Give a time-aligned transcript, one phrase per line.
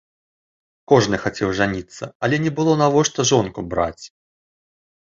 [0.91, 4.05] Кожны хацеў жаніцца, але не было навошта жонку браць.